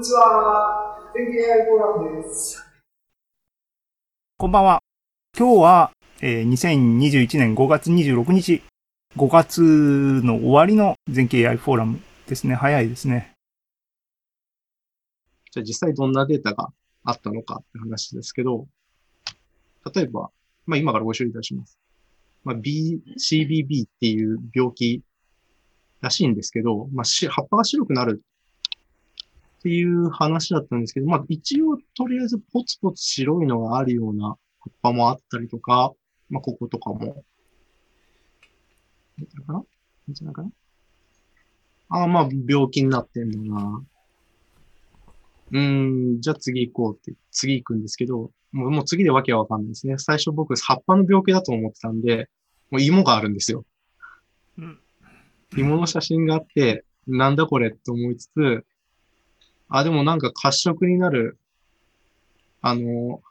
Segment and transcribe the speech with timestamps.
[0.00, 0.96] にちは。
[1.14, 2.64] 天気 AI フォーラムです。
[4.38, 4.80] こんばんは。
[5.38, 5.90] 今日は、
[6.22, 8.62] えー2021年5月26日、
[9.18, 12.54] 5月の終わりの全景 AI フォーラムですね。
[12.54, 13.34] 早いですね。
[15.50, 16.70] じゃあ実際どんなデータが
[17.04, 18.68] あったのかって話ですけど、
[19.94, 20.30] 例えば、
[20.64, 21.78] まあ今からご紹介いたします。
[22.42, 25.02] まあ B、CBB っていう病気
[26.00, 28.22] らしいんですけど、まあし葉っぱが白くなる
[29.60, 35.92] っていう話だったんですけど、まあ一応とりあえずポツポツ白いのがあるような葉っぱもあったりとか、
[36.30, 37.24] まあこことかも、
[39.18, 39.62] いかな？
[40.08, 40.50] いかな？
[41.90, 43.84] ああ、まあ病気になってんだな。
[45.50, 49.96] うーん、じゃあ次行こうって、次行くんですけど、もうもう次でわけはわかんないですね。
[49.98, 52.30] 最初僕、葉っぱの病気だと思ってたんで、
[52.70, 53.66] もう芋があるんですよ。
[54.56, 54.78] うん。
[55.56, 58.64] 芋の写真があって、なんだこれって思いつつ、
[59.70, 61.38] あ、でもなんか褐色になる、
[62.60, 63.22] あの、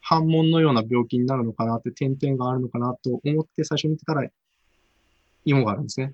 [0.00, 4.28] 反問のような病気になるのかなって、点々があるのかなと思って最初見てたら、
[5.44, 6.12] 芋があるんですね。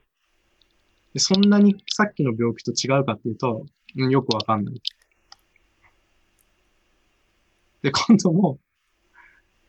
[1.12, 3.66] でそんなにさっきの病気と違うかっていうと、
[3.96, 4.80] うんよくわかんない。
[7.82, 8.58] で、今度も、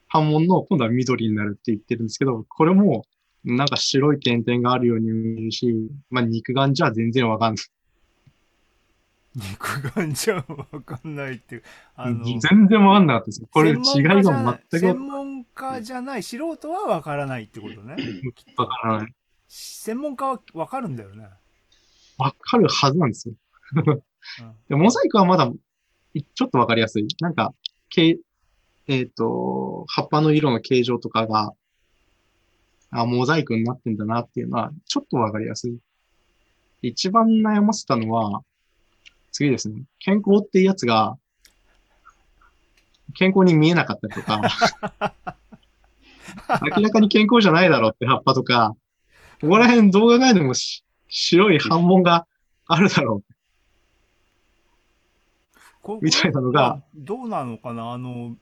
[0.08, 3.06] 反問の今度は緑になるって言ってるんですけど、これも、
[3.44, 7.66] なんか白い点々があるように見えるし、まあ肉眼じゃ全然わかんない。
[9.36, 11.64] 肉眼じゃわかんないっていう。
[11.96, 13.48] あの、全然わかんなかったですよ。
[13.52, 17.96] これ違いが全く専門家じゃない素人はわからないってことね。
[18.58, 19.14] わからない。
[19.48, 21.28] 専門家はわかるんだよね。
[22.18, 23.36] わかるはずなんですよ。
[24.70, 25.52] でモザイクはまだ、
[26.14, 27.08] いちょっとわかりやすい。
[27.20, 27.54] なんか、
[27.90, 28.20] け
[28.88, 31.54] えっ、と、葉っぱの色の形状とかが、
[32.92, 35.78] あ、モザイクになってんだなっていうのは、ちょっとわかりやすい。
[36.82, 38.44] 一番悩ませたのは、
[39.34, 39.84] 次ですね。
[40.00, 41.18] 健康っていうやつが、
[43.16, 44.42] 健康に見えなかったりとか、
[46.76, 48.76] 明らかに健康じゃないだろうって葉っぱとか、
[49.42, 52.28] ここら辺動画外でもし白い反問が
[52.68, 53.34] あるだろう。
[55.82, 57.92] こみたいなのが、どうなのかな？
[57.92, 58.38] あの、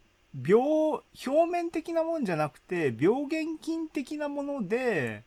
[0.45, 5.23] 病、表面的なもんじゃなくて、病原菌的なもので、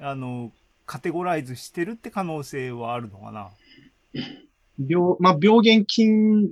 [0.00, 0.52] あの、
[0.86, 3.50] カテゴライズしてるって可能性はあるのかな？
[4.78, 6.50] 病、まあ、病原菌、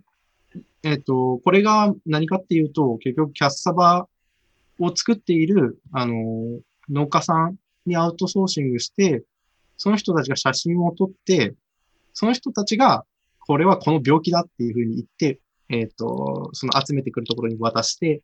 [0.83, 4.09] えっ、と、これが何かっていうと、結局キャッサバ
[4.79, 6.15] を作っている、あの、
[6.91, 9.25] 農家さんにアウトソーシングして、
[9.77, 11.55] その人たちが写真を撮って、
[12.12, 13.05] その人たちが、
[13.41, 18.23] これはこの病気だっていうふうに言って、えっ、と、その集めてくるところに渡して、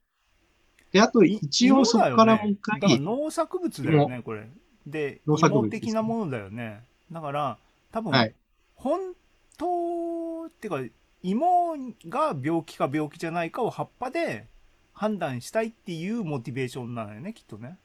[0.92, 4.48] で、あと一応そこからもう一回、だから農作物だよね、これ。
[4.86, 6.82] で、農作物です芋的なものだよね。
[7.12, 7.58] だから、
[7.92, 8.34] 多分、はい
[8.80, 9.14] 本
[9.60, 11.76] 当っていうか、芋
[12.08, 14.46] が病気か病気じゃないかを葉っぱで
[14.94, 17.76] 判断したいっていうモチベーションなのよね、きっとね。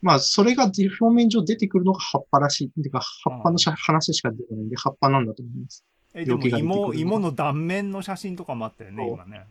[0.00, 2.82] まあ、それが表面上出てくるのが葉っぱらしい。
[2.82, 5.84] てか、葉っぱのしゃ話しか出てないんで、葉っぱなんだと思います。
[6.14, 9.46] え、でも芋、は芋の断面の写真とかもあったよね、今ね。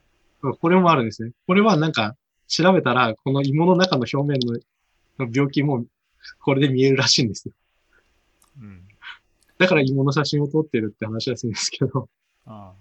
[0.60, 1.32] これもあるんですね。
[1.48, 2.16] これはなんか、
[2.48, 4.40] 調べたら、この芋の中の表面
[5.20, 5.86] の病気も、
[6.40, 7.54] これで見えるらしいんですよ。
[8.62, 8.84] うん。
[9.58, 12.10] だから芋の写真を撮ってるって話らしいんですけど。
[12.46, 12.74] ああ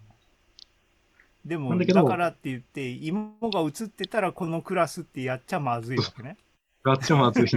[1.44, 6.36] でもだだからって言って芋が映ってたらこのクラスってやっちゃまずいわけね。
[6.84, 7.48] ガッチャまずい。
[7.48, 7.56] す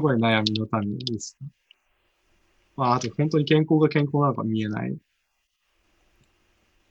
[0.00, 1.38] ごい悩みの種です。
[2.76, 4.92] まあ、あと本当に健康が健康なのか見えない。
[4.92, 4.96] っ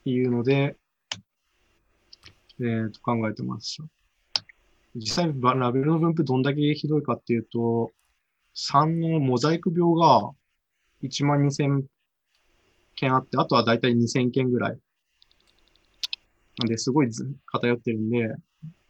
[0.05, 0.77] ていうので、
[2.59, 3.83] えー、と考えてました。
[4.95, 7.91] 実際、ばラベルの分布どんだけひどいかっていうと、
[8.55, 10.31] 3のモザイク病が
[11.03, 11.83] 1万2000
[12.95, 14.79] 件あって、あとはだいたい2000件ぐらい。
[16.59, 18.27] なんで、すごいず偏ってるんで、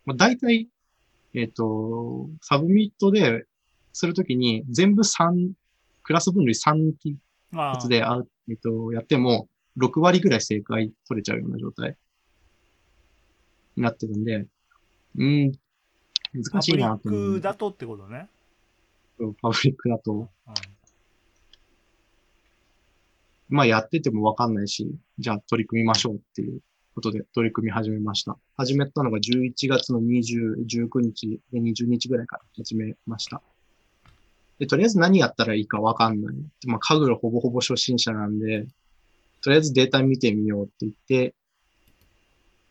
[0.05, 0.67] まあ、大体、
[1.33, 3.45] えっ、と、 submit で
[3.93, 5.51] するときに全部3、
[6.03, 7.17] クラス分類3決
[7.51, 9.47] め打ちで、あえっ、と、やっても
[9.77, 11.95] 6割ぐらい正解取れちゃうような状態
[13.77, 14.45] になってるんで、
[15.17, 15.51] うん、
[16.33, 17.41] 難しいなと思うク。
[17.41, 18.27] だとってことね。
[19.17, 20.53] パブリックだと、うん
[23.53, 26.61] まあやっててもわかんないし、じゃあ取り組みましょうっていう
[26.95, 28.35] ことで取り組み始めました。
[28.57, 33.43] 始めたのが11月の20、19日で20日ぐらいから始めました。
[34.57, 36.35] で、とりあえず何やったらいいかわかんない。
[36.35, 38.65] でまあ、カグルほぼほぼ初心者なんで、
[39.43, 41.35] とりあえずデータ見てみようって言って、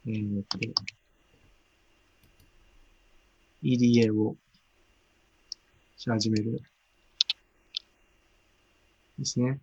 [0.08, 0.58] えーっと、
[3.62, 4.34] EDA を
[6.02, 6.60] し始める。
[9.18, 9.60] ですね。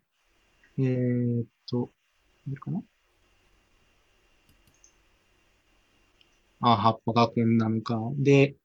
[0.78, 1.90] えーっと、
[2.48, 2.82] 見えるかな？
[6.62, 8.00] あ、葉っぱがこんなのか。
[8.18, 8.56] で、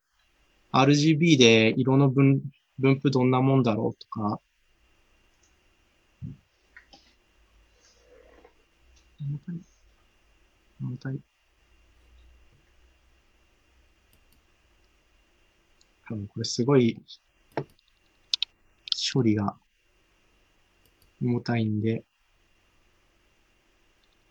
[0.71, 2.43] RGB で色の分
[2.79, 4.39] 分布どんなもんだろうとか、
[9.21, 9.57] 重たい。
[10.81, 11.19] 重たい。
[16.09, 16.97] 多分これすごい
[19.13, 19.57] 処理が
[21.21, 22.05] 重たいんで、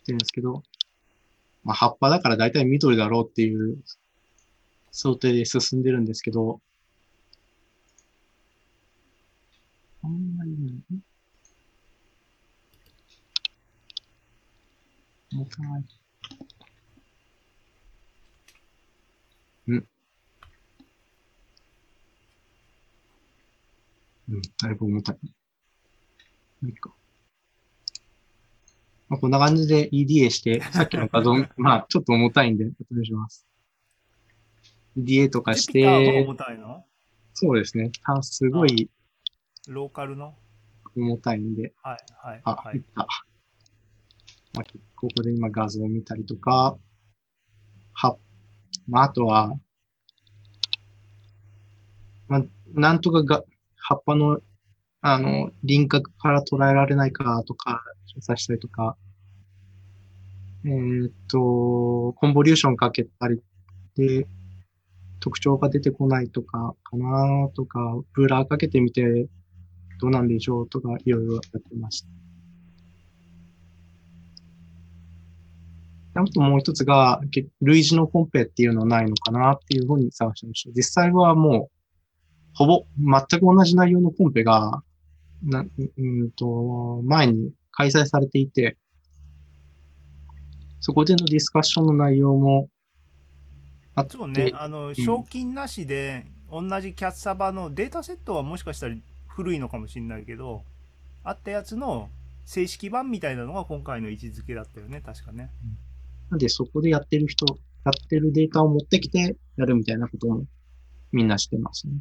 [0.03, 0.61] ってるんですけど、
[1.63, 3.77] まあ、葉っぱだから大体緑だろうっていう
[4.91, 6.59] 想定で進んでるんですけど、
[10.03, 10.99] あんまりね、
[15.33, 16.03] 重たい。
[19.67, 19.87] うん。
[24.29, 25.17] うん、だいぶ重たい。
[26.65, 26.93] いいか。
[29.09, 33.45] まあ、こんな感じで EDA して、さっきの画像、 まあ、ちょっと重たいんで、お願いします。
[34.97, 36.85] EDA とかして、重たいの？
[37.33, 37.91] そうですね。
[38.03, 38.89] たすごい
[39.67, 40.35] ローカルの？
[40.95, 42.83] 重たいんで、はいはいあ、はいいっ。
[42.95, 43.07] た。
[44.53, 44.63] まあ、
[44.95, 46.77] ここで今画像を見たりとか、
[47.93, 48.17] は、
[48.87, 49.59] まあ、あとは、
[52.27, 52.43] まあ、
[52.73, 53.43] なんとかが、
[53.83, 54.39] 葉っぱの、
[55.01, 58.95] あの、輪郭から捉えられないかとか、調査したりとか、
[60.65, 63.41] えーっと、コンボリューションかけたり
[63.95, 64.25] で、
[65.19, 67.79] 特徴が出てこないとか、かなとか、
[68.13, 69.27] ブーラーかけてみて、
[69.99, 72.07] どうなんでしょうとか、いろいろやってました。
[76.15, 77.19] あともう一つが、
[77.61, 80.71] 類似のコンペっていうのはないのかなっていうふうに探してました。
[80.73, 81.82] 実際はもう、
[82.55, 84.83] ほぼ全く同じ内容のコンペが、
[85.43, 88.77] な、ううんと、前に開催されていて、
[90.79, 92.69] そこでのディスカッションの内容も
[93.95, 98.95] あって、そうね、あの、賞金なしで、同じキャッサバのデータセットはもしかしたら
[99.27, 100.63] 古いのかもしれないけど、
[101.23, 102.09] あったやつの
[102.45, 105.49] 正式版みたいなのが今回の位置づけだったよね、確かね。
[106.29, 107.45] なんでそこでやってる人、
[107.85, 110.45] やってるデータを持ってきてやるみたいなことも
[111.11, 111.93] みんなしてますね。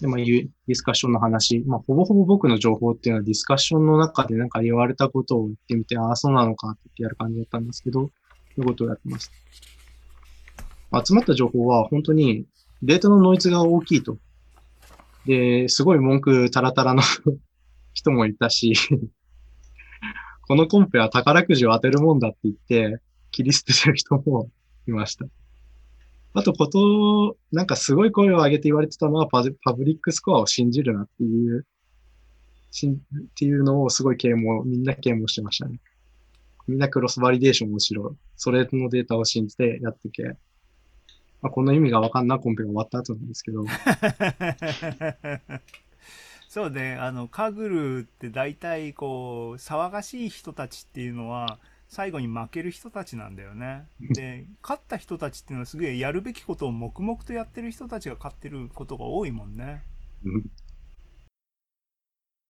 [0.00, 8.08] で、まあ、いうディスカッションの話、まあ、ほぼほぼ僕の情報っていうのはディスカッションの中でなんか言われたことを言ってみて、ああ、そうなのかって言ってやる感じだったんですけど、そ
[8.58, 9.30] ういうことをやってます。
[11.04, 12.46] 集まった情報は本当に
[12.82, 14.18] データのノイズが大きいと。
[15.26, 17.02] で、すごい文句タラタラの
[17.92, 18.74] 人もいたし、
[20.46, 24.48] このコンペは宝くじを当てるもんだって言って、切り捨ててる人も
[24.86, 25.26] いました。
[26.38, 31.66] あと、こと、なんかすごい声を上げて言われてたのはパパブリックスコアを信じるなっていう、
[32.70, 32.98] しんっ
[33.36, 35.80] ていうのをすごい啓蒙、みんな啓蒙してましたね。
[36.68, 38.14] みんなクロスバリデーションをしろ。
[38.36, 40.22] それのデータを信じてやってけ。
[41.42, 43.64] まあ、この意味がわかんないコンペが終わった後なんですけど、
[46.48, 51.58] そうね、あの、カグルって大体こう、騒がしい人たちっていうのは、
[51.88, 53.86] 最後に負ける人たちなんだよね。
[54.00, 59.82] で、勝った人たちっていうのはすげえやるべきことを黙々とやってる人たちが勝ってることが多いもんね。
[60.24, 60.50] うん